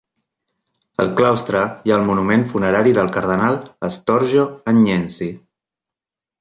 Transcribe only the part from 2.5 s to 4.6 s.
funerari del cardenal Astorgio